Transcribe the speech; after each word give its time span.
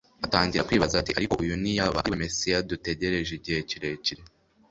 atangira 0.25 0.65
kwibaza 0.67 0.95
ati: 1.01 1.11
"Ariko 1.19 1.33
uyu 1.43 1.53
ntiyaba 1.61 1.97
ariwe 2.01 2.17
Mesiya 2.23 2.57
dutegereje 2.69 3.31
igihe 3.39 3.59
kirekire? 3.69 4.21